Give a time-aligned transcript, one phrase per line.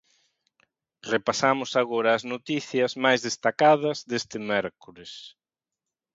[1.13, 5.11] Repasamos agora as noticias máis destacadas deste mércores.